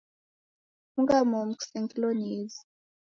Funga 0.91 1.17
momu 1.29 1.53
kusengilo 1.59 2.09
ni 2.17 2.27
izi 2.39 2.61